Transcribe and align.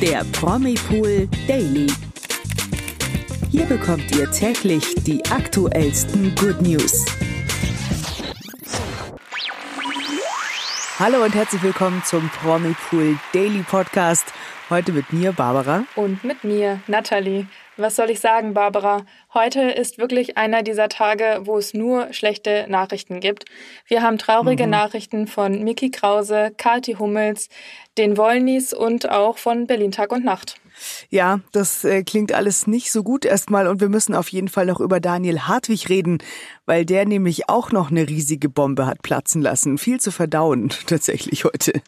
der 0.00 0.24
Promipool 0.32 1.28
Daily. 1.48 1.88
Hier 3.50 3.64
bekommt 3.66 4.14
ihr 4.14 4.30
täglich 4.30 4.94
die 5.04 5.24
aktuellsten 5.26 6.34
Good 6.36 6.62
News. 6.62 7.04
Hallo 11.00 11.24
und 11.24 11.34
herzlich 11.34 11.62
willkommen 11.64 12.00
zum 12.04 12.28
Promipool 12.28 13.18
Daily 13.32 13.64
Podcast. 13.68 14.32
Heute 14.70 14.92
mit 14.92 15.12
mir, 15.12 15.32
Barbara. 15.32 15.84
Und 15.96 16.22
mit 16.22 16.44
mir, 16.44 16.80
Nathalie. 16.86 17.46
Was 17.80 17.94
soll 17.94 18.10
ich 18.10 18.18
sagen, 18.18 18.54
Barbara? 18.54 19.06
Heute 19.32 19.60
ist 19.60 19.98
wirklich 19.98 20.36
einer 20.36 20.64
dieser 20.64 20.88
Tage, 20.88 21.42
wo 21.44 21.58
es 21.58 21.74
nur 21.74 22.12
schlechte 22.12 22.66
Nachrichten 22.68 23.20
gibt. 23.20 23.44
Wir 23.86 24.02
haben 24.02 24.18
traurige 24.18 24.64
mhm. 24.64 24.70
Nachrichten 24.70 25.28
von 25.28 25.62
Miki 25.62 25.92
Krause, 25.92 26.50
Kati 26.56 26.94
Hummels, 26.94 27.48
den 27.96 28.16
Wollnies 28.16 28.74
und 28.74 29.08
auch 29.08 29.38
von 29.38 29.68
Berlin 29.68 29.92
Tag 29.92 30.10
und 30.10 30.24
Nacht. 30.24 30.56
Ja, 31.10 31.40
das 31.52 31.84
äh, 31.84 32.02
klingt 32.02 32.32
alles 32.32 32.66
nicht 32.66 32.92
so 32.92 33.02
gut 33.02 33.24
erstmal 33.24 33.66
und 33.66 33.80
wir 33.80 33.88
müssen 33.88 34.14
auf 34.14 34.28
jeden 34.28 34.48
Fall 34.48 34.66
noch 34.66 34.80
über 34.80 35.00
Daniel 35.00 35.40
Hartwig 35.40 35.88
reden, 35.88 36.18
weil 36.66 36.84
der 36.84 37.06
nämlich 37.06 37.48
auch 37.48 37.72
noch 37.72 37.90
eine 37.90 38.08
riesige 38.08 38.48
Bombe 38.48 38.86
hat 38.86 39.02
platzen 39.02 39.40
lassen. 39.40 39.78
Viel 39.78 40.00
zu 40.00 40.10
verdauen 40.10 40.70
tatsächlich 40.86 41.44
heute. 41.44 41.72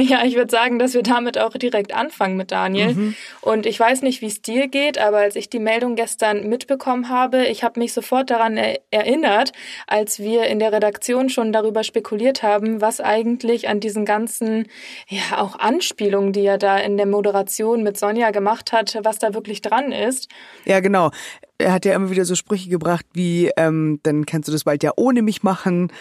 Ja, 0.00 0.24
ich 0.24 0.36
würde 0.36 0.50
sagen, 0.50 0.78
dass 0.78 0.94
wir 0.94 1.02
damit 1.02 1.38
auch 1.38 1.52
direkt 1.52 1.94
anfangen 1.94 2.36
mit 2.36 2.50
Daniel. 2.50 2.94
Mhm. 2.94 3.14
Und 3.40 3.66
ich 3.66 3.78
weiß 3.78 4.02
nicht, 4.02 4.22
wie 4.22 4.26
es 4.26 4.40
dir 4.40 4.68
geht, 4.68 4.98
aber 4.98 5.18
als 5.18 5.36
ich 5.36 5.50
die 5.50 5.58
Meldung 5.58 5.96
gestern 5.96 6.48
mitbekommen 6.48 7.08
habe, 7.08 7.46
ich 7.46 7.62
habe 7.62 7.78
mich 7.78 7.92
sofort 7.92 8.30
daran 8.30 8.56
erinnert, 8.90 9.52
als 9.86 10.18
wir 10.18 10.44
in 10.46 10.58
der 10.58 10.72
Redaktion 10.72 11.28
schon 11.28 11.52
darüber 11.52 11.84
spekuliert 11.84 12.42
haben, 12.42 12.80
was 12.80 13.00
eigentlich 13.00 13.68
an 13.68 13.80
diesen 13.80 14.04
ganzen, 14.04 14.66
ja, 15.08 15.38
auch 15.38 15.58
Anspielungen, 15.58 16.32
die 16.32 16.44
er 16.44 16.58
da 16.58 16.78
in 16.78 16.96
der 16.96 17.06
Moderation 17.06 17.82
mit 17.82 17.98
Sonja 17.98 18.30
gemacht 18.32 18.72
hat, 18.72 18.98
was 19.04 19.18
da 19.18 19.34
wirklich 19.34 19.62
dran 19.62 19.92
ist. 19.92 20.28
Ja, 20.64 20.80
genau. 20.80 21.10
Er 21.58 21.72
hat 21.72 21.84
ja 21.84 21.94
immer 21.94 22.10
wieder 22.10 22.24
so 22.24 22.34
Sprüche 22.34 22.68
gebracht 22.68 23.06
wie, 23.12 23.50
ähm, 23.56 24.00
dann 24.02 24.26
kannst 24.26 24.48
du 24.48 24.52
das 24.52 24.64
bald 24.64 24.82
ja 24.82 24.92
ohne 24.96 25.22
mich 25.22 25.42
machen. 25.42 25.92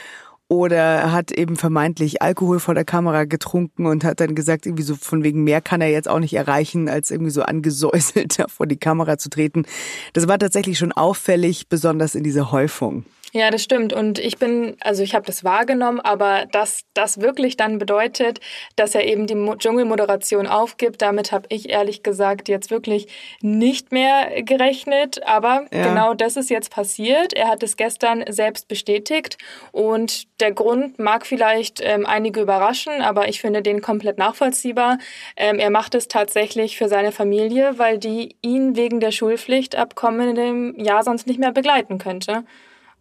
Oder 0.52 0.76
er 0.76 1.12
hat 1.14 1.32
eben 1.32 1.56
vermeintlich 1.56 2.22
Alkohol 2.22 2.60
vor 2.60 2.74
der 2.74 2.84
Kamera 2.84 3.24
getrunken 3.24 3.86
und 3.86 4.04
hat 4.04 4.20
dann 4.20 4.36
gesagt, 4.36 4.66
irgendwie 4.66 4.84
so 4.84 4.98
von 4.98 5.24
wegen 5.24 5.46
mehr 5.46 5.62
kann 5.62 5.80
er 5.80 5.90
jetzt 5.90 6.10
auch 6.10 6.20
nicht 6.20 6.34
erreichen, 6.34 6.90
als 6.90 7.10
irgendwie 7.10 7.32
so 7.32 7.44
angesäuselt 7.44 8.38
vor 8.50 8.68
die 8.68 8.76
Kamera 8.76 9.18
zu 9.18 9.30
treten. 9.30 9.64
Das 10.12 10.28
war 10.28 10.38
tatsächlich 10.40 10.78
schon 10.78 10.92
auffällig, 10.92 11.70
besonders 11.70 12.16
in 12.16 12.26
dieser 12.26 12.52
Häufung. 12.52 13.06
Ja, 13.34 13.50
das 13.50 13.64
stimmt. 13.64 13.94
Und 13.94 14.20
ich 14.20 14.38
bin, 14.38 14.76
also 14.82 15.04
ich 15.04 15.16
habe 15.16 15.26
das 15.26 15.44
wahrgenommen, 15.46 16.02
aber 16.02 16.46
dass 16.52 16.82
das 16.94 17.22
wirklich 17.22 17.56
dann 17.56 17.78
bedeutet, 17.78 18.42
dass 18.76 18.94
er 18.94 19.06
eben 19.06 19.26
die 19.26 19.36
Dschungelmoderation 19.58 20.48
aufgibt, 20.48 21.02
damit 21.02 21.32
habe 21.32 21.46
ich 21.50 21.70
ehrlich 21.70 22.04
gesagt 22.04 22.50
jetzt 22.50 22.72
wirklich 22.72 23.08
nicht 23.42 23.94
mehr 23.94 24.42
gerechnet. 24.44 25.26
Aber 25.26 25.66
ja. 25.72 25.88
genau 25.88 26.14
das 26.14 26.36
ist 26.36 26.50
jetzt 26.50 26.72
passiert. 26.72 27.34
Er 27.34 27.48
hat 27.48 27.64
es 27.64 27.78
gestern 27.78 28.26
selbst 28.28 28.68
bestätigt 28.68 29.38
und 29.72 30.28
der 30.42 30.52
Grund 30.52 31.00
mag 31.00 31.26
vielleicht 31.26 31.80
ähm, 31.82 32.06
einige 32.06 32.42
überraschen, 32.42 33.02
aber 33.02 33.30
ich 33.30 33.40
finde 33.40 33.62
den 33.62 33.82
komplett 33.82 34.18
nachvollziehbar. 34.18 34.98
Ähm, 35.38 35.58
er 35.58 35.70
macht 35.70 35.96
es 35.96 36.10
tatsächlich 36.10 36.78
für 36.78 36.90
seine 36.90 37.14
Familie, 37.14 37.78
weil 37.80 37.98
die 37.98 38.36
ihn 38.42 38.76
wegen 38.76 39.00
der 39.00 39.12
Schulpflicht 39.12 39.78
ab 39.78 39.96
kommendem 39.96 40.78
Jahr 40.78 41.04
sonst 41.04 41.28
nicht 41.28 41.40
mehr 41.40 41.54
begleiten 41.54 41.98
könnte. 41.98 42.44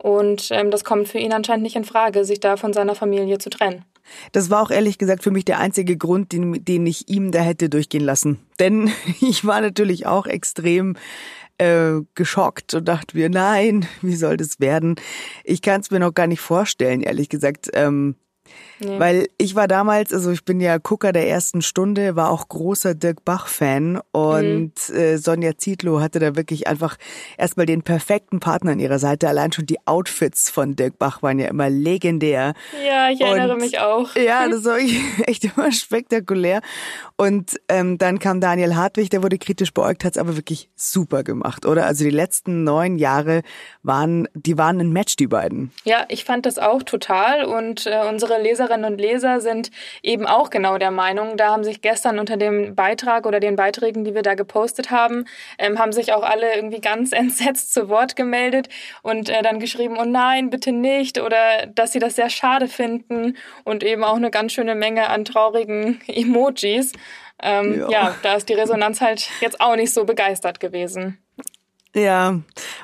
Und 0.03 0.49
ähm, 0.51 0.71
das 0.71 0.83
kommt 0.83 1.09
für 1.09 1.19
ihn 1.19 1.33
anscheinend 1.33 1.63
nicht 1.63 1.77
in 1.77 1.85
Frage, 1.85 2.25
sich 2.25 2.41
da 2.41 2.57
von 2.57 2.73
seiner 2.73 2.95
Familie 2.95 3.39
zu 3.39 3.51
trennen. 3.51 3.85
Das 4.33 4.49
war 4.49 4.63
auch 4.63 4.71
ehrlich 4.71 4.97
gesagt 4.97 5.23
für 5.23 5.31
mich 5.31 5.45
der 5.45 5.59
einzige 5.59 5.97
Grund, 5.97 6.33
den, 6.33 6.65
den 6.65 6.87
ich 6.87 7.09
ihm 7.09 7.33
da 7.33 7.41
hätte 7.41 7.69
durchgehen 7.69 8.05
lassen. 8.05 8.39
Denn 8.59 8.91
ich 9.21 9.45
war 9.45 9.61
natürlich 9.61 10.07
auch 10.07 10.27
extrem 10.27 10.97
äh, 11.59 12.01
geschockt 12.15 12.73
und 12.73 12.89
dachte 12.89 13.17
mir, 13.17 13.29
nein, 13.29 13.87
wie 14.01 14.17
soll 14.17 14.39
das 14.39 14.59
werden? 14.59 14.97
Ich 15.45 15.61
kann 15.61 15.83
es 15.83 15.91
mir 15.91 16.01
noch 16.01 16.15
gar 16.15 16.27
nicht 16.27 16.41
vorstellen, 16.41 17.03
ehrlich 17.03 17.29
gesagt. 17.29 17.69
Ähm, 17.75 18.17
Nee. 18.81 18.99
Weil 18.99 19.29
ich 19.37 19.55
war 19.55 19.69
damals, 19.69 20.13
also 20.13 20.31
ich 20.31 20.45
bin 20.45 20.61
ja 20.61 20.79
Gucker 20.79 21.13
der 21.13 21.29
ersten 21.29 21.61
Stunde, 21.63 22.17
war 22.17 22.31
auch 22.31 22.49
großer 22.49 22.95
Dirk 22.95 23.25
Bach-Fan 23.25 24.01
und 24.13 24.73
mhm. 24.89 24.97
äh, 24.97 25.19
Sonja 25.19 25.57
Zietlow 25.59 26.01
hatte 26.01 26.19
da 26.19 26.37
wirklich 26.37 26.67
einfach 26.67 26.97
erstmal 27.37 27.67
den 27.67 27.83
perfekten 27.83 28.41
Partner 28.41 28.73
an 28.73 28.81
ihrer 28.81 28.99
Seite. 28.99 29.29
Allein 29.29 29.53
schon 29.53 29.67
die 29.67 29.79
Outfits 29.87 30.51
von 30.51 30.77
Dirk 30.77 30.99
Bach 30.99 31.23
waren 31.23 31.39
ja 31.39 31.49
immer 31.49 31.69
legendär. 31.69 32.55
Ja, 32.87 33.11
ich 33.11 33.21
erinnere 33.21 33.55
und, 33.55 33.61
mich 33.61 33.79
auch. 33.79 34.15
Ja, 34.17 34.49
das 34.51 34.65
war 34.65 34.79
echt 35.27 35.45
immer 35.45 35.71
spektakulär. 35.73 36.61
Und 37.17 37.61
ähm, 37.69 37.99
dann 37.99 38.19
kam 38.19 38.41
Daniel 38.41 38.77
Hartwig, 38.77 39.11
der 39.11 39.23
wurde 39.23 39.37
kritisch 39.39 39.75
beäugt, 39.75 40.05
hat 40.05 40.13
es 40.13 40.19
aber 40.19 40.37
wirklich 40.37 40.71
super 40.75 41.23
gemacht, 41.23 41.67
oder? 41.67 41.87
Also 41.87 42.05
die 42.05 42.11
letzten 42.11 42.65
neun 42.65 42.97
Jahre 42.97 43.43
waren, 43.83 44.27
die 44.35 44.57
waren 44.57 44.81
ein 44.81 44.93
Match, 44.93 45.17
die 45.17 45.27
beiden. 45.27 45.71
Ja, 45.85 46.07
ich 46.09 46.25
fand 46.25 46.47
das 46.47 46.59
auch 46.59 46.83
total 46.83 47.45
und 47.45 47.87
äh, 47.87 48.01
unsere 48.09 48.40
Leserinnen 48.41 48.91
und 48.93 49.01
Leser 49.01 49.41
sind 49.41 49.71
eben 50.03 50.27
auch 50.27 50.51
genau 50.51 50.79
der 50.79 50.91
Meinung. 50.91 51.37
Da 51.37 51.51
haben 51.51 51.65
sich 51.65 51.81
gestern 51.81 52.19
unter 52.19 52.37
dem 52.37 52.75
Beitrag 52.75 53.27
oder 53.27 53.41
den 53.41 53.57
Beiträgen, 53.57 54.05
die 54.05 54.15
wir 54.15 54.23
da 54.23 54.35
gepostet 54.35 54.91
haben, 54.91 55.27
ähm, 55.59 55.79
haben 55.79 55.93
sich 55.93 56.13
auch 56.13 56.23
alle 56.23 56.55
irgendwie 56.55 56.81
ganz 56.81 57.13
entsetzt 57.21 57.73
zu 57.73 57.89
Wort 57.89 58.17
gemeldet 58.17 58.69
und 59.03 59.29
äh, 59.29 59.43
dann 59.43 59.61
geschrieben, 59.61 59.97
oh 59.99 60.05
nein, 60.05 60.51
bitte 60.51 60.73
nicht 60.73 61.21
oder 61.21 61.67
dass 61.67 61.93
sie 61.93 61.99
das 61.99 62.17
sehr 62.17 62.31
schade 62.31 62.69
finden 62.69 63.37
und 63.65 63.83
eben 63.83 64.05
auch 64.05 64.17
eine 64.17 64.31
ganz 64.31 64.53
schöne 64.53 64.75
Menge 64.75 65.09
an 65.09 65.25
traurigen 65.25 66.01
Emojis. 66.07 66.93
Ähm, 67.43 67.81
ja. 67.81 67.91
ja, 67.91 68.15
da 68.23 68.35
ist 68.35 68.49
die 68.49 68.55
Resonanz 68.55 69.01
halt 69.01 69.31
jetzt 69.41 69.61
auch 69.61 69.77
nicht 69.77 69.95
so 69.95 70.05
begeistert 70.05 70.61
gewesen. 70.61 71.19
Ja, 71.95 72.41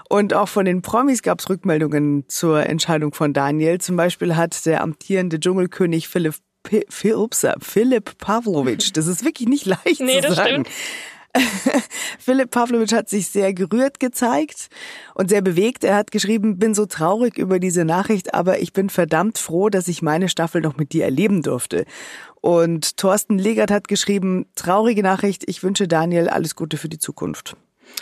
und 0.09 0.35
auch 0.35 0.49
von 0.49 0.65
den 0.65 0.83
Promis 0.83 1.23
gab 1.23 1.41
es 1.41 1.49
Rückmeldungen 1.49 2.25
zur 2.29 2.67
Entscheidung 2.67 3.15
von 3.15 3.33
Daniel. 3.33 3.81
Zum 3.81 3.97
Beispiel 3.97 4.35
hat 4.35 4.67
der 4.67 4.83
amtierende 4.83 5.39
Dschungelkönig 5.39 6.09
Philipp, 6.09 6.35
P 6.65 6.85
Philipp 6.89 8.19
Pavlovic, 8.19 8.93
das 8.95 9.07
ist 9.07 9.25
wirklich 9.25 9.49
nicht 9.49 9.67
leicht 9.85 10.01
nee, 10.01 10.21
zu 10.21 10.35
sagen. 10.35 10.65
Stimmt. 10.65 10.69
Philipp 12.19 12.51
Pavlovic 12.51 12.93
hat 12.93 13.09
sich 13.09 13.29
sehr 13.29 13.53
gerührt 13.53 14.01
gezeigt 14.01 14.69
und 15.15 15.29
sehr 15.29 15.43
bewegt. 15.43 15.85
Er 15.85 15.97
hat 15.97 16.11
geschrieben, 16.11 16.59
bin 16.59 16.75
so 16.75 16.87
traurig 16.87 17.39
über 17.39 17.59
diese 17.59 17.85
Nachricht, 17.85 18.35
aber 18.35 18.61
ich 18.61 18.73
bin 18.73 18.91
verdammt 18.91 19.39
froh, 19.39 19.69
dass 19.69 19.87
ich 19.89 20.03
meine 20.03 20.29
Staffel 20.29 20.61
noch 20.61 20.77
mit 20.77 20.93
dir 20.93 21.05
erleben 21.05 21.43
durfte. 21.43 21.85
Und 22.41 22.97
Thorsten 22.97 23.39
Legert 23.39 23.71
hat 23.71 23.89
geschrieben, 23.89 24.47
traurige 24.55 25.03
Nachricht, 25.03 25.45
ich 25.47 25.63
wünsche 25.63 25.89
Daniel 25.89 26.29
alles 26.29 26.55
Gute 26.55 26.77
für 26.77 26.89
die 26.89 26.99
Zukunft. 26.99 27.57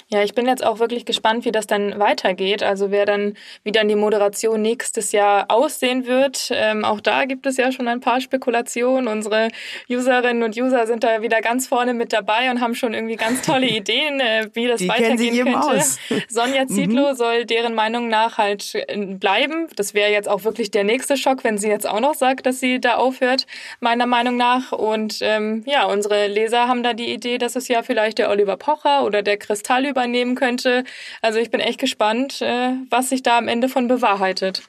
Ja, 0.08 0.22
ich 0.22 0.34
bin 0.34 0.46
jetzt 0.46 0.64
auch 0.64 0.78
wirklich 0.78 1.04
gespannt, 1.04 1.44
wie 1.44 1.52
das 1.52 1.66
dann 1.66 1.98
weitergeht. 1.98 2.62
Also 2.62 2.90
wer 2.90 3.06
dann 3.06 3.36
wieder 3.62 3.80
in 3.80 3.88
die 3.88 3.96
Moderation 3.96 4.62
nächstes 4.62 5.12
Jahr 5.12 5.46
aussehen 5.50 6.06
wird. 6.06 6.50
Ähm, 6.52 6.84
auch 6.84 7.00
da 7.00 7.24
gibt 7.24 7.46
es 7.46 7.56
ja 7.56 7.72
schon 7.72 7.88
ein 7.88 8.00
paar 8.00 8.20
Spekulationen. 8.20 9.08
Unsere 9.08 9.48
Userinnen 9.88 10.42
und 10.42 10.56
User 10.56 10.86
sind 10.86 11.04
da 11.04 11.22
wieder 11.22 11.40
ganz 11.40 11.66
vorne 11.66 11.94
mit 11.94 12.12
dabei 12.12 12.50
und 12.50 12.60
haben 12.60 12.74
schon 12.74 12.94
irgendwie 12.94 13.16
ganz 13.16 13.42
tolle 13.42 13.66
Ideen, 13.68 14.20
äh, 14.20 14.48
wie 14.52 14.66
das 14.66 14.80
die 14.80 14.88
weitergehen 14.88 15.44
könnte. 15.44 15.58
Aus. 15.58 15.98
Sonja 16.28 16.66
Zietlow 16.66 17.10
mhm. 17.10 17.16
soll 17.16 17.44
deren 17.44 17.74
Meinung 17.74 18.08
nach 18.08 18.38
halt 18.38 18.74
äh, 18.74 18.96
bleiben. 18.96 19.66
Das 19.76 19.94
wäre 19.94 20.10
jetzt 20.10 20.28
auch 20.28 20.44
wirklich 20.44 20.70
der 20.70 20.84
nächste 20.84 21.16
Schock, 21.16 21.44
wenn 21.44 21.58
sie 21.58 21.68
jetzt 21.68 21.88
auch 21.88 22.00
noch 22.00 22.14
sagt, 22.14 22.46
dass 22.46 22.60
sie 22.60 22.80
da 22.80 22.96
aufhört, 22.96 23.46
meiner 23.80 24.06
Meinung 24.06 24.36
nach. 24.36 24.72
Und 24.72 25.18
ähm, 25.22 25.62
ja, 25.66 25.86
unsere 25.86 26.28
Leser 26.28 26.68
haben 26.68 26.82
da 26.82 26.92
die 26.92 27.12
Idee, 27.12 27.38
dass 27.38 27.56
es 27.56 27.68
ja 27.68 27.82
vielleicht 27.82 28.18
der 28.18 28.30
Oliver 28.30 28.56
Pocher 28.56 29.04
oder 29.04 29.22
der 29.22 29.36
Kristall 29.36 29.73
Fall 29.74 29.86
übernehmen 29.86 30.34
könnte. 30.36 30.84
Also 31.20 31.38
ich 31.38 31.50
bin 31.50 31.60
echt 31.60 31.80
gespannt, 31.80 32.40
äh, 32.40 32.72
was 32.90 33.08
sich 33.08 33.22
da 33.22 33.38
am 33.38 33.48
Ende 33.48 33.68
von 33.68 33.88
bewahrheitet. 33.88 34.62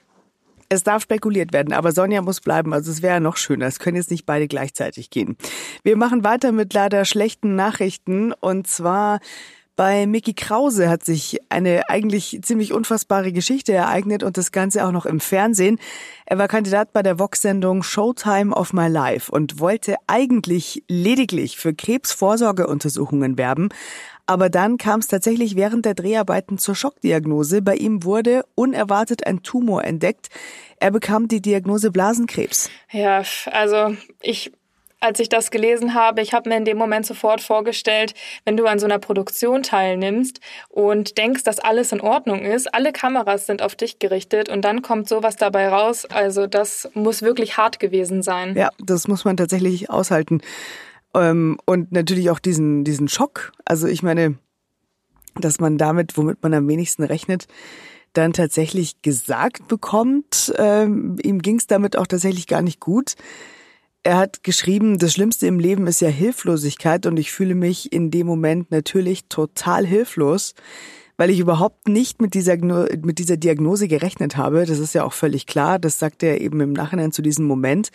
Es 0.68 0.82
darf 0.82 1.04
spekuliert 1.04 1.54
werden, 1.54 1.74
aber 1.74 1.92
Sonja 1.92 2.24
muss 2.24 2.42
bleiben. 2.42 2.74
Also 2.74 2.92
es 2.92 3.04
wäre 3.04 3.22
noch 3.22 3.38
schöner. 3.38 3.68
Es 3.68 3.78
können 3.78 3.98
jetzt 3.98 4.10
nicht 4.10 4.26
beide 4.26 4.48
gleichzeitig 4.48 5.12
gehen. 5.12 5.38
Wir 5.84 5.96
machen 5.96 6.24
weiter 6.24 6.52
mit 6.52 6.74
leider 6.74 7.06
schlechten 7.06 7.56
Nachrichten. 7.56 8.34
Und 8.34 8.66
zwar 8.66 9.20
bei 9.76 10.08
Mickey 10.08 10.34
Krause 10.34 10.90
hat 10.90 11.04
sich 11.04 11.40
eine 11.50 11.90
eigentlich 11.90 12.40
ziemlich 12.42 12.74
unfassbare 12.74 13.32
Geschichte 13.32 13.74
ereignet 13.74 14.24
und 14.24 14.38
das 14.38 14.52
Ganze 14.52 14.86
auch 14.86 14.92
noch 14.92 15.06
im 15.06 15.20
Fernsehen. 15.20 15.80
Er 16.26 16.38
war 16.38 16.48
Kandidat 16.48 16.94
bei 16.94 17.04
der 17.04 17.20
Vox-Sendung 17.20 17.84
Showtime 17.84 18.56
of 18.56 18.74
My 18.74 18.88
Life 18.88 19.32
und 19.32 19.60
wollte 19.60 19.96
eigentlich 20.08 20.84
lediglich 20.88 21.58
für 21.58 21.74
Krebsvorsorgeuntersuchungen 21.74 23.38
werben. 23.38 23.70
Aber 24.28 24.50
dann 24.50 24.78
kam 24.78 25.02
es 25.02 25.08
tatsächlich 25.08 25.56
während 25.56 25.86
der 25.86 25.94
Dreharbeiten 25.94 26.58
zur 26.58 26.76
Schockdiagnose. 26.76 27.62
Bei 27.62 27.76
ihm 27.76 28.04
wurde 28.04 28.44
unerwartet 28.56 29.28
ein 29.28 29.44
Tumor 29.44 29.84
entdeckt. 29.84 30.30
Er 30.80 30.92
bekam 30.92 31.28
die 31.28 31.42
Diagnose 31.42 31.92
Blasenkrebs. 31.92 32.70
Ja, 32.92 33.22
also 33.52 33.96
ich 34.22 34.52
als 35.00 35.20
ich 35.20 35.30
das 35.30 35.52
gelesen 35.52 35.94
habe, 35.94 36.22
ich 36.22 36.34
habe 36.34 36.50
mir 36.50 36.58
in 36.58 36.66
dem 36.66 36.78
Moment 36.78 37.06
sofort 37.06 37.42
vorgestellt, 37.42 38.14
wenn 38.44 38.58
du 38.58 38.66
an 38.66 38.80
so 38.80 38.86
einer 38.86 39.00
Produktion 39.00 39.64
teilnimmst 39.64 40.40
und 40.70 41.18
denkst, 41.18 41.44
dass 41.44 41.60
alles 41.60 41.92
in 41.92 42.02
Ordnung 42.02 42.42
ist, 42.42 42.74
alle 42.74 42.92
Kameras 42.92 43.46
sind 43.46 43.62
auf 43.62 43.76
dich 43.76 44.00
gerichtet 44.00 44.50
und 44.50 44.64
dann 44.64 44.82
kommt 44.82 45.08
sowas 45.08 45.36
dabei 45.36 45.70
raus. 45.70 46.06
Also 46.06 46.48
das 46.48 46.90
muss 46.94 47.22
wirklich 47.22 47.58
hart 47.58 47.80
gewesen 47.80 48.22
sein. 48.22 48.56
Ja, 48.56 48.70
das 48.80 49.08
muss 49.08 49.26
man 49.26 49.38
tatsächlich 49.38 49.90
aushalten. 49.90 50.42
Ähm, 51.14 51.58
und 51.66 51.92
natürlich 51.92 52.30
auch 52.30 52.40
diesen, 52.40 52.84
diesen 52.84 53.08
Schock. 53.08 53.52
Also 53.64 53.88
ich 53.88 54.04
meine, 54.04 54.36
dass 55.36 55.60
man 55.60 55.78
damit, 55.78 56.18
womit 56.18 56.42
man 56.44 56.54
am 56.54 56.68
wenigsten 56.68 57.04
rechnet, 57.04 57.48
dann 58.14 58.34
tatsächlich 58.34 59.02
gesagt 59.02 59.68
bekommt, 59.68 60.54
ähm, 60.58 61.18
ihm 61.22 61.42
ging 61.42 61.58
es 61.58 61.68
damit 61.68 61.98
auch 61.98 62.08
tatsächlich 62.08 62.48
gar 62.48 62.62
nicht 62.62 62.80
gut. 62.80 63.16
Er 64.06 64.18
hat 64.18 64.44
geschrieben, 64.44 65.00
das 65.00 65.14
Schlimmste 65.14 65.48
im 65.48 65.58
Leben 65.58 65.88
ist 65.88 66.00
ja 66.00 66.10
Hilflosigkeit 66.10 67.08
und 67.08 67.18
ich 67.18 67.32
fühle 67.32 67.56
mich 67.56 67.92
in 67.92 68.12
dem 68.12 68.28
Moment 68.28 68.70
natürlich 68.70 69.26
total 69.30 69.84
hilflos, 69.84 70.54
weil 71.18 71.32
ich 71.32 71.40
überhaupt 71.40 71.88
nicht 71.88 72.22
mit 72.22 72.36
dieser, 72.36 72.56
mit 72.56 73.18
dieser 73.18 73.36
Diagnose 73.36 73.88
gerechnet 73.88 74.38
habe. 74.38 74.68
Das 74.68 74.78
ist 74.78 74.94
ja 74.94 75.04
auch 75.04 75.14
völlig 75.14 75.48
klar. 75.48 75.80
Das 75.80 75.98
sagt 75.98 76.22
er 76.22 76.40
eben 76.40 76.62
im 76.62 76.74
Nachhinein 76.74 77.14
zu 77.14 77.24
diesem 77.24 77.46
Moment. 77.46 77.90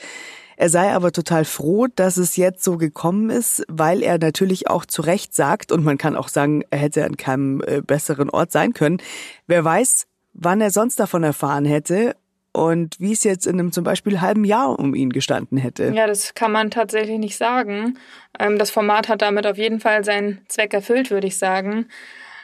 Er 0.56 0.68
sei 0.68 0.92
aber 0.92 1.12
total 1.12 1.44
froh, 1.44 1.86
dass 1.94 2.16
es 2.16 2.34
jetzt 2.34 2.64
so 2.64 2.76
gekommen 2.76 3.30
ist, 3.30 3.62
weil 3.68 4.02
er 4.02 4.18
natürlich 4.18 4.68
auch 4.68 4.86
zu 4.86 5.02
Recht 5.02 5.32
sagt, 5.32 5.70
und 5.70 5.84
man 5.84 5.96
kann 5.96 6.16
auch 6.16 6.28
sagen, 6.28 6.64
er 6.70 6.78
hätte 6.78 7.04
an 7.04 7.18
keinem 7.18 7.62
äh, 7.64 7.82
besseren 7.82 8.30
Ort 8.30 8.50
sein 8.50 8.72
können. 8.72 8.98
Wer 9.46 9.64
weiß, 9.64 10.08
wann 10.32 10.60
er 10.60 10.72
sonst 10.72 10.98
davon 10.98 11.22
erfahren 11.22 11.66
hätte 11.66 12.16
und 12.52 12.96
wie 12.98 13.12
es 13.12 13.24
jetzt 13.24 13.46
in 13.46 13.58
einem 13.58 13.72
zum 13.72 13.84
Beispiel 13.84 14.20
halben 14.20 14.44
Jahr 14.44 14.78
um 14.78 14.94
ihn 14.94 15.10
gestanden 15.10 15.58
hätte. 15.58 15.92
Ja, 15.94 16.06
das 16.06 16.34
kann 16.34 16.52
man 16.52 16.70
tatsächlich 16.70 17.18
nicht 17.18 17.36
sagen. 17.36 17.98
Ähm, 18.38 18.58
das 18.58 18.70
Format 18.70 19.08
hat 19.08 19.22
damit 19.22 19.46
auf 19.46 19.58
jeden 19.58 19.80
Fall 19.80 20.04
seinen 20.04 20.40
Zweck 20.48 20.74
erfüllt, 20.74 21.10
würde 21.10 21.26
ich 21.26 21.38
sagen. 21.38 21.86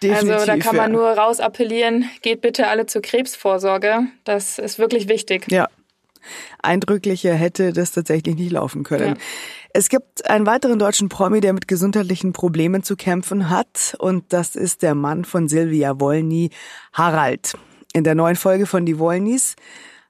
Definitiv, 0.03 0.32
also 0.32 0.47
da 0.47 0.58
kann 0.58 0.76
man 0.76 0.93
ja. 0.93 0.99
nur 0.99 1.08
raus 1.08 1.41
appellieren, 1.41 2.05
geht 2.23 2.43
bitte 2.43 2.69
alle 2.69 2.87
zur 2.87 3.03
Krebsvorsorge. 3.03 4.06
Das 4.25 4.58
ist 4.58 4.79
wirklich 4.79 5.08
wichtig. 5.08 5.50
Ja, 5.50 5.69
Eindrücklicher 6.62 7.35
hätte 7.35 7.73
das 7.73 7.93
tatsächlich 7.93 8.37
nicht 8.37 8.53
laufen 8.53 8.82
können. 8.82 9.17
Ja. 9.17 9.23
Es 9.73 9.88
gibt 9.88 10.29
einen 10.29 10.47
weiteren 10.47 10.79
deutschen 10.79 11.08
Promi, 11.08 11.41
der 11.41 11.53
mit 11.53 11.69
gesundheitlichen 11.69 12.32
Problemen 12.32 12.82
zu 12.82 12.97
kämpfen 12.97 13.50
hat. 13.50 13.94
Und 13.99 14.32
das 14.32 14.56
ist 14.56 14.82
der 14.82 14.94
Mann 14.94 15.25
von 15.25 15.49
Silvia 15.49 16.00
Wolny, 16.00 16.50
Harald. 16.93 17.55
In 17.93 18.05
der 18.05 18.14
neuen 18.14 18.37
Folge 18.37 18.67
von 18.67 18.87
Die 18.87 18.99
Wollnys 18.99 19.55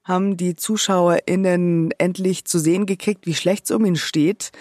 haben 0.07 0.37
die 0.37 0.57
ZuschauerInnen 0.57 1.91
endlich 1.99 2.45
zu 2.45 2.59
sehen 2.59 2.87
gekriegt, 2.87 3.27
wie 3.27 3.35
schlecht 3.35 3.65
es 3.67 3.71
um 3.73 3.85
ihn 3.85 3.97
steht 3.97 4.53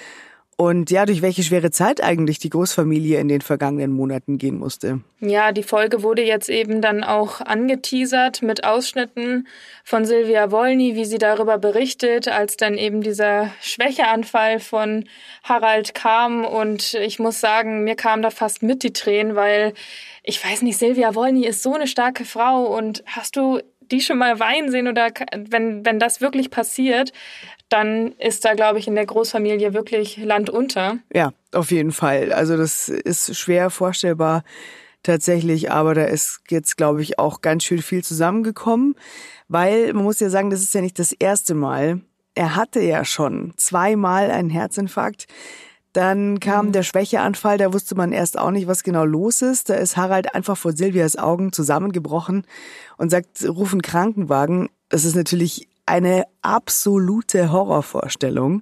und 0.57 0.89
ja, 0.89 1.05
durch 1.05 1.21
welche 1.21 1.43
schwere 1.43 1.69
Zeit 1.69 2.01
eigentlich 2.01 2.39
die 2.39 2.49
Großfamilie 2.49 3.19
in 3.19 3.27
den 3.27 3.41
vergangenen 3.41 3.91
Monaten 3.91 4.37
gehen 4.37 4.57
musste. 4.57 5.01
Ja, 5.19 5.51
die 5.51 5.63
Folge 5.63 6.01
wurde 6.01 6.23
jetzt 6.23 6.47
eben 6.47 6.81
dann 6.81 7.03
auch 7.03 7.41
angeteasert 7.41 8.41
mit 8.41 8.63
Ausschnitten 8.63 9.47
von 9.83 10.05
Silvia 10.05 10.51
Wolny, 10.51 10.95
wie 10.95 11.03
sie 11.03 11.17
darüber 11.17 11.57
berichtet, 11.57 12.29
als 12.29 12.55
dann 12.55 12.77
eben 12.77 13.01
dieser 13.01 13.51
Schwächeanfall 13.59 14.61
von 14.61 15.03
Harald 15.43 15.93
kam. 15.93 16.45
Und 16.45 16.93
ich 16.93 17.19
muss 17.19 17.41
sagen, 17.41 17.83
mir 17.83 17.95
kam 17.95 18.21
da 18.21 18.29
fast 18.29 18.63
mit 18.63 18.81
die 18.83 18.93
Tränen, 18.93 19.35
weil 19.35 19.73
ich 20.23 20.43
weiß 20.43 20.61
nicht, 20.61 20.77
Silvia 20.77 21.15
Wolny 21.15 21.45
ist 21.45 21.63
so 21.63 21.73
eine 21.73 21.87
starke 21.87 22.23
Frau 22.23 22.63
und 22.77 23.03
hast 23.07 23.35
du 23.35 23.59
die 23.91 24.01
schon 24.01 24.17
mal 24.17 24.39
weinen 24.39 24.71
sehen 24.71 24.87
oder 24.87 25.09
wenn, 25.35 25.85
wenn 25.85 25.99
das 25.99 26.21
wirklich 26.21 26.51
passiert, 26.51 27.11
dann 27.69 28.13
ist 28.13 28.45
da, 28.45 28.53
glaube 28.53 28.79
ich, 28.79 28.87
in 28.87 28.95
der 28.95 29.05
Großfamilie 29.05 29.73
wirklich 29.73 30.17
Land 30.17 30.49
unter. 30.49 30.99
Ja, 31.13 31.33
auf 31.51 31.71
jeden 31.71 31.91
Fall. 31.91 32.31
Also 32.31 32.57
das 32.57 32.89
ist 32.89 33.35
schwer 33.37 33.69
vorstellbar 33.69 34.43
tatsächlich, 35.03 35.71
aber 35.71 35.93
da 35.93 36.03
ist 36.03 36.41
jetzt, 36.49 36.77
glaube 36.77 37.01
ich, 37.01 37.19
auch 37.19 37.41
ganz 37.41 37.63
schön 37.63 37.81
viel 37.81 38.03
zusammengekommen, 38.03 38.95
weil 39.47 39.93
man 39.93 40.03
muss 40.03 40.19
ja 40.19 40.29
sagen, 40.29 40.49
das 40.49 40.61
ist 40.61 40.73
ja 40.73 40.81
nicht 40.81 40.99
das 40.99 41.11
erste 41.11 41.53
Mal. 41.55 42.01
Er 42.33 42.55
hatte 42.55 42.81
ja 42.81 43.05
schon 43.05 43.53
zweimal 43.55 44.31
einen 44.31 44.49
Herzinfarkt. 44.49 45.27
Dann 45.95 46.41
kam 46.41 46.67
mhm. 46.67 46.71
der 46.73 46.83
Schwächeanfall, 46.83 47.57
da 47.57 47.71
wusste 47.71 47.95
man 47.95 48.11
erst 48.11 48.37
auch 48.37 48.51
nicht, 48.51 48.67
was 48.67 48.83
genau 48.83 49.05
los 49.05 49.41
ist. 49.41 49.69
Da 49.69 49.75
ist 49.75 49.95
Harald 49.95 50.35
einfach 50.35 50.57
vor 50.57 50.73
Silvias 50.73 51.15
Augen 51.15 51.53
zusammengebrochen 51.53 52.43
und 52.97 53.11
sagt, 53.11 53.47
rufen 53.47 53.81
Krankenwagen. 53.81 54.67
Das 54.89 55.05
ist 55.05 55.15
natürlich 55.15 55.69
eine 55.85 56.25
absolute 56.41 57.49
Horrorvorstellung, 57.49 58.61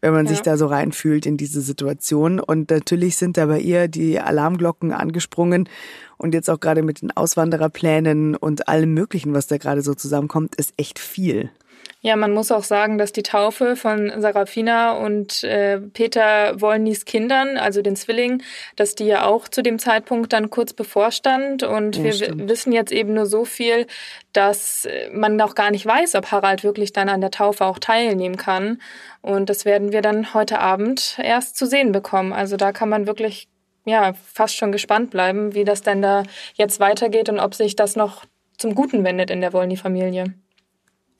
wenn 0.00 0.12
man 0.12 0.26
ja. 0.26 0.30
sich 0.30 0.42
da 0.42 0.56
so 0.56 0.66
reinfühlt 0.66 1.26
in 1.26 1.36
diese 1.36 1.62
Situation. 1.62 2.38
Und 2.38 2.70
natürlich 2.70 3.16
sind 3.16 3.38
da 3.38 3.46
bei 3.46 3.58
ihr 3.58 3.88
die 3.88 4.20
Alarmglocken 4.20 4.92
angesprungen. 4.92 5.68
Und 6.16 6.32
jetzt 6.32 6.48
auch 6.48 6.60
gerade 6.60 6.84
mit 6.84 7.02
den 7.02 7.10
Auswandererplänen 7.10 8.36
und 8.36 8.68
allem 8.68 8.94
Möglichen, 8.94 9.34
was 9.34 9.48
da 9.48 9.58
gerade 9.58 9.82
so 9.82 9.94
zusammenkommt, 9.94 10.54
ist 10.54 10.74
echt 10.76 11.00
viel. 11.00 11.50
Ja, 12.00 12.14
man 12.14 12.32
muss 12.32 12.52
auch 12.52 12.62
sagen, 12.62 12.96
dass 12.96 13.10
die 13.10 13.24
Taufe 13.24 13.74
von 13.74 14.20
Sarafina 14.20 14.92
und 14.92 15.42
äh, 15.42 15.80
Peter 15.80 16.60
Wollnys 16.60 17.04
Kindern, 17.04 17.56
also 17.56 17.82
den 17.82 17.96
Zwillingen, 17.96 18.44
dass 18.76 18.94
die 18.94 19.06
ja 19.06 19.26
auch 19.26 19.48
zu 19.48 19.62
dem 19.62 19.80
Zeitpunkt 19.80 20.32
dann 20.32 20.48
kurz 20.48 20.72
bevorstand. 20.72 21.64
Und 21.64 21.96
ja, 21.96 22.04
wir 22.04 22.12
stimmt. 22.12 22.48
wissen 22.48 22.72
jetzt 22.72 22.92
eben 22.92 23.14
nur 23.14 23.26
so 23.26 23.44
viel, 23.44 23.88
dass 24.32 24.86
man 25.12 25.34
noch 25.34 25.56
gar 25.56 25.72
nicht 25.72 25.86
weiß, 25.86 26.14
ob 26.14 26.30
Harald 26.30 26.62
wirklich 26.62 26.92
dann 26.92 27.08
an 27.08 27.20
der 27.20 27.32
Taufe 27.32 27.64
auch 27.66 27.80
teilnehmen 27.80 28.36
kann. 28.36 28.80
Und 29.20 29.50
das 29.50 29.64
werden 29.64 29.90
wir 29.90 30.00
dann 30.00 30.34
heute 30.34 30.60
Abend 30.60 31.18
erst 31.20 31.56
zu 31.56 31.66
sehen 31.66 31.90
bekommen. 31.90 32.32
Also 32.32 32.56
da 32.56 32.70
kann 32.70 32.88
man 32.88 33.08
wirklich 33.08 33.48
ja 33.86 34.12
fast 34.12 34.54
schon 34.54 34.70
gespannt 34.70 35.10
bleiben, 35.10 35.54
wie 35.54 35.64
das 35.64 35.82
denn 35.82 36.00
da 36.00 36.22
jetzt 36.54 36.78
weitergeht 36.78 37.28
und 37.28 37.40
ob 37.40 37.56
sich 37.56 37.74
das 37.74 37.96
noch 37.96 38.24
zum 38.56 38.76
Guten 38.76 39.02
wendet 39.02 39.30
in 39.30 39.40
der 39.40 39.52
Wollny-Familie. 39.52 40.34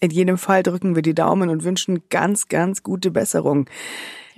In 0.00 0.11
jedem 0.11 0.39
Fall 0.39 0.62
drücken 0.62 0.95
wir 0.95 1.03
die 1.03 1.15
Daumen 1.15 1.49
und 1.49 1.65
wünschen 1.65 2.03
ganz, 2.09 2.49
ganz 2.49 2.83
gute 2.83 3.11
Besserung. 3.11 3.69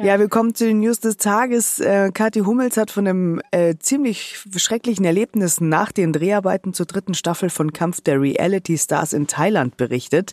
Ja, 0.03 0.19
wir 0.19 0.29
kommen 0.29 0.55
zu 0.55 0.65
den 0.65 0.81
News 0.81 1.01
des 1.01 1.19
Tages. 1.19 1.79
Äh, 1.79 2.11
Kathi 2.15 2.41
Hummels 2.41 2.79
hat 2.79 2.91
von 2.91 3.07
einem 3.07 3.43
äh, 3.51 3.75
ziemlich 3.79 4.39
schrecklichen 4.57 5.05
Erlebnis 5.05 5.61
nach 5.61 5.93
den 5.93 6.15
Dreharbeiten 6.15 6.73
zur 6.73 6.87
dritten 6.87 7.13
Staffel 7.13 7.51
von 7.51 7.75
Kampf 7.75 8.01
der 8.01 8.19
Reality 8.19 8.79
Stars 8.79 9.13
in 9.13 9.27
Thailand 9.27 9.77
berichtet. 9.77 10.33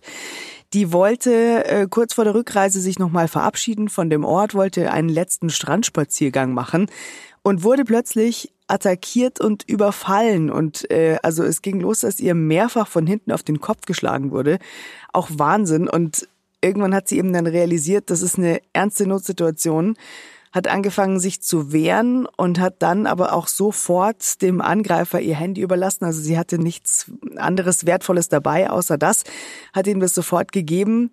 Die 0.71 0.93
wollte 0.93 1.65
äh, 1.65 1.87
kurz 1.89 2.13
vor 2.13 2.23
der 2.23 2.33
Rückreise 2.33 2.79
sich 2.79 2.97
nochmal 2.97 3.27
verabschieden 3.27 3.89
von 3.89 4.09
dem 4.09 4.23
Ort, 4.23 4.55
wollte 4.55 4.91
einen 4.91 5.09
letzten 5.09 5.49
Strandspaziergang 5.49 6.53
machen 6.53 6.87
und 7.41 7.63
wurde 7.63 7.83
plötzlich 7.83 8.53
attackiert 8.67 9.39
und 9.39 9.63
überfallen. 9.67 10.49
Und 10.49 10.89
äh, 10.91 11.17
also 11.23 11.43
es 11.43 11.61
ging 11.61 11.79
los, 11.79 12.01
dass 12.01 12.19
ihr 12.19 12.35
mehrfach 12.35 12.87
von 12.87 13.07
hinten 13.07 13.31
auf 13.31 13.43
den 13.43 13.61
Kopf 13.61 13.85
geschlagen 13.85 14.31
wurde. 14.31 14.59
Auch 15.13 15.29
Wahnsinn. 15.31 15.87
Und 15.89 16.27
irgendwann 16.61 16.93
hat 16.93 17.07
sie 17.07 17.17
eben 17.17 17.33
dann 17.33 17.47
realisiert, 17.47 18.09
das 18.09 18.21
ist 18.21 18.37
eine 18.37 18.61
ernste 18.73 19.07
Notsituation 19.07 19.95
hat 20.57 20.67
angefangen, 20.67 21.19
sich 21.19 21.41
zu 21.41 21.71
wehren 21.71 22.25
und 22.37 22.59
hat 22.59 22.75
dann 22.79 23.05
aber 23.05 23.33
auch 23.33 23.47
sofort 23.47 24.41
dem 24.41 24.59
Angreifer 24.59 25.19
ihr 25.19 25.35
Handy 25.35 25.61
überlassen. 25.61 26.05
Also 26.05 26.19
sie 26.19 26.37
hatte 26.37 26.57
nichts 26.57 27.11
anderes 27.35 27.85
Wertvolles 27.85 28.27
dabei, 28.29 28.69
außer 28.69 28.97
das, 28.97 29.23
hat 29.73 29.87
ihm 29.87 29.99
das 29.99 30.15
sofort 30.15 30.51
gegeben. 30.51 31.11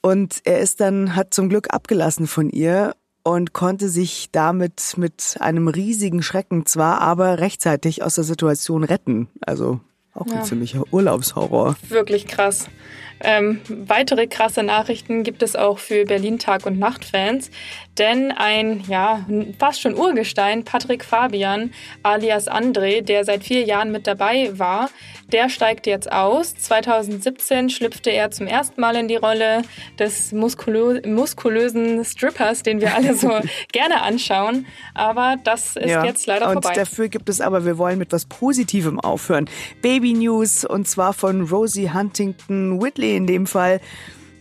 Und 0.00 0.40
er 0.44 0.58
ist 0.58 0.80
dann, 0.80 1.14
hat 1.14 1.32
zum 1.32 1.48
Glück 1.48 1.72
abgelassen 1.72 2.26
von 2.26 2.50
ihr 2.50 2.94
und 3.24 3.52
konnte 3.52 3.88
sich 3.88 4.30
damit 4.32 4.94
mit 4.96 5.36
einem 5.40 5.68
riesigen 5.68 6.22
Schrecken 6.22 6.66
zwar, 6.66 7.00
aber 7.00 7.38
rechtzeitig 7.38 8.02
aus 8.02 8.16
der 8.16 8.24
Situation 8.24 8.84
retten. 8.84 9.28
Also 9.40 9.80
auch 10.14 10.26
ja. 10.26 10.36
ein 10.36 10.44
ziemlicher 10.44 10.84
Urlaubshorror. 10.90 11.76
Wirklich 11.88 12.26
krass. 12.26 12.68
Ähm, 13.24 13.60
weitere 13.68 14.26
krasse 14.26 14.62
Nachrichten 14.62 15.22
gibt 15.22 15.42
es 15.42 15.54
auch 15.54 15.78
für 15.78 16.04
Berlin 16.04 16.38
Tag- 16.38 16.66
und 16.66 16.78
Nacht-Fans. 16.78 17.50
Denn 17.98 18.32
ein, 18.32 18.82
ja, 18.88 19.26
fast 19.58 19.80
schon 19.80 19.94
Urgestein, 19.94 20.64
Patrick 20.64 21.04
Fabian 21.04 21.72
alias 22.02 22.48
André, 22.48 23.02
der 23.02 23.24
seit 23.24 23.44
vier 23.44 23.64
Jahren 23.64 23.92
mit 23.92 24.06
dabei 24.06 24.58
war, 24.58 24.88
der 25.30 25.48
steigt 25.48 25.86
jetzt 25.86 26.10
aus. 26.10 26.54
2017 26.56 27.70
schlüpfte 27.70 28.10
er 28.10 28.30
zum 28.30 28.46
ersten 28.46 28.80
Mal 28.80 28.96
in 28.96 29.08
die 29.08 29.16
Rolle 29.16 29.62
des 29.98 30.32
muskulö 30.32 31.00
muskulösen 31.06 32.04
Strippers, 32.04 32.62
den 32.62 32.80
wir 32.80 32.94
alle 32.94 33.14
so 33.14 33.30
gerne 33.72 34.02
anschauen. 34.02 34.66
Aber 34.94 35.36
das 35.44 35.76
ist 35.76 35.88
ja, 35.88 36.04
jetzt 36.04 36.26
leider 36.26 36.46
und 36.46 36.54
vorbei. 36.54 36.70
Und 36.70 36.76
dafür 36.78 37.08
gibt 37.08 37.28
es 37.28 37.40
aber, 37.40 37.64
wir 37.64 37.78
wollen 37.78 37.98
mit 37.98 38.12
was 38.12 38.24
Positivem 38.24 38.98
aufhören. 38.98 39.48
Baby 39.80 40.01
News 40.02 40.64
und 40.64 40.88
zwar 40.88 41.12
von 41.12 41.42
Rosie 41.42 41.90
Huntington 41.92 42.82
Whitley 42.82 43.16
in 43.16 43.28
dem 43.28 43.46
Fall. 43.46 43.80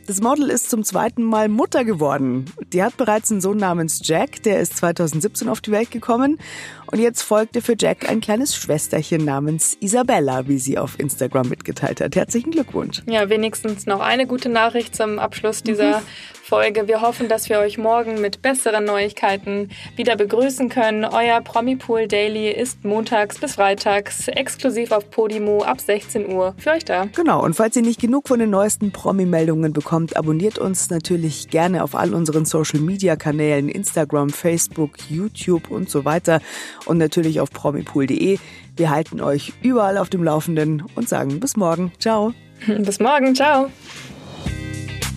Das 0.08 0.20
Model 0.20 0.50
ist 0.50 0.70
zum 0.70 0.84
zweiten 0.84 1.24
Mal 1.24 1.48
Mutter 1.48 1.86
geworden. 1.86 2.46
Die 2.74 2.84
hat 2.84 2.98
bereits 2.98 3.32
einen 3.32 3.40
Sohn 3.40 3.58
namens 3.58 4.02
Jack, 4.04 4.44
der 4.44 4.60
ist 4.60 4.76
2017 4.78 5.48
auf 5.48 5.62
die 5.62 5.72
Welt 5.72 5.92
gekommen. 5.92 6.40
Und 6.88 7.00
jetzt 7.00 7.22
folgte 7.22 7.62
für 7.62 7.76
Jack 7.80 8.10
ein 8.10 8.20
kleines 8.20 8.56
Schwesterchen 8.56 9.24
namens 9.24 9.78
Isabella, 9.80 10.48
wie 10.48 10.58
sie 10.58 10.78
auf 10.78 11.00
Instagram 11.00 11.52
mitgeteilt 11.62 12.02
hat. 12.02 12.16
Herzlichen 12.16 12.52
Glückwunsch. 12.52 13.04
Ja, 13.06 13.30
wenigstens 13.30 13.86
noch 13.86 14.00
eine 14.00 14.26
gute 14.26 14.50
Nachricht 14.50 14.96
zum 14.96 15.20
Abschluss 15.20 15.62
dieser 15.64 16.00
mhm. 16.00 16.06
Folge. 16.44 16.88
Wir 16.88 17.02
hoffen, 17.02 17.30
dass 17.30 17.50
wir 17.50 17.60
euch 17.60 17.78
morgen 17.78 18.20
mit 18.20 18.42
besseren 18.42 18.84
Neuigkeiten 18.84 19.70
wieder 19.96 20.16
begrüßen 20.16 20.70
können. 20.70 21.06
Euer 21.06 21.40
Promipool 21.42 22.08
Daily 22.08 22.52
ist 22.52 22.84
montags 22.84 23.38
bis 23.38 23.56
freitags 23.56 24.28
exklusiv 24.28 24.92
auf 24.92 25.10
Podimo 25.12 25.64
ab 25.64 25.80
16 25.80 26.34
Uhr 26.34 26.56
für 26.58 26.72
euch 26.72 26.84
da. 26.84 27.08
Genau, 27.16 27.44
und 27.44 27.56
falls 27.56 27.76
ihr 27.76 27.84
nicht 27.84 28.02
genug 28.02 28.28
von 28.28 28.40
den 28.40 28.50
neuesten 28.50 28.92
Promi-Meldungen 28.92 29.72
bekommt, 29.72 30.18
abonniert 30.18 30.58
uns 30.58 30.90
natürlich 30.90 31.50
gerne 31.50 31.84
auf 31.84 31.96
all 31.96 32.14
unseren 32.14 32.46
Social-Media-Kanälen, 32.46 33.70
Instagram, 33.70 34.30
Facebook, 34.32 34.92
YouTube 35.10 35.70
und 35.70 35.90
so 35.90 36.06
weiter 36.06 36.42
und 36.86 36.98
natürlich 36.98 37.40
auf 37.40 37.52
promipool.de. 37.52 38.40
Wir 38.76 38.90
halten 38.90 39.22
euch 39.22 39.54
überall 39.62 39.98
auf 39.98 40.10
dem 40.10 40.24
Laufenden 40.24 40.84
und 40.96 41.10
sagen 41.10 41.40
bis 41.40 41.58
morgen. 41.58 41.92
Ciao. 42.00 42.34
Bis 42.68 43.00
morgen. 43.00 43.34
Ciao. 43.36 43.72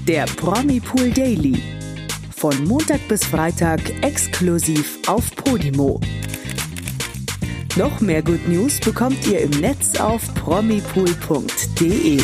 Der 0.08 0.24
Promi 0.24 0.80
Pool 0.80 1.10
Daily. 1.10 1.60
Von 2.34 2.64
Montag 2.64 3.06
bis 3.08 3.24
Freitag 3.24 3.80
exklusiv 4.02 4.98
auf 5.06 5.34
Podimo. 5.36 6.00
Noch 7.76 8.00
mehr 8.00 8.22
Good 8.22 8.48
News 8.48 8.80
bekommt 8.80 9.26
ihr 9.26 9.40
im 9.40 9.50
Netz 9.50 9.98
auf 9.98 10.22
promipool.de. 10.34 12.20